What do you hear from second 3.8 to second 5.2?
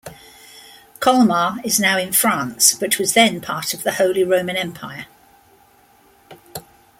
the Holy Roman Empire.